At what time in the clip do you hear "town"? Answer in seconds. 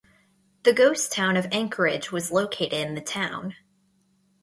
1.11-1.37, 3.01-3.53